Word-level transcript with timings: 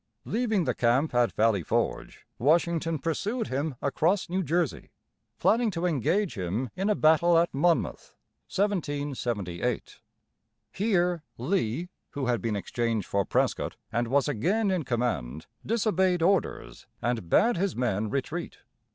Leaving 0.25 0.63
the 0.63 0.73
camp 0.73 1.13
at 1.13 1.31
Valley 1.33 1.61
Forge, 1.61 2.25
Washington 2.39 2.97
pursued 2.97 3.49
him 3.49 3.75
across 3.83 4.29
New 4.31 4.41
Jersey, 4.41 4.89
planning 5.37 5.69
to 5.69 5.85
engage 5.85 6.35
him 6.35 6.71
in 6.75 6.89
a 6.89 6.95
battle 6.95 7.37
at 7.37 7.51
Mon´moŭth 7.51 8.15
(1778). 8.49 10.01
Here 10.71 11.21
Lee, 11.37 11.89
who 12.13 12.25
had 12.25 12.41
been 12.41 12.55
exchanged 12.55 13.05
for 13.05 13.25
Prescott, 13.25 13.75
and 13.91 14.07
was 14.07 14.27
again 14.27 14.71
in 14.71 14.81
command, 14.85 15.45
disobeyed 15.63 16.23
orders, 16.23 16.87
and 16.99 17.29
bade 17.29 17.57
his 17.57 17.75
men 17.75 18.09
retreat. 18.09 18.57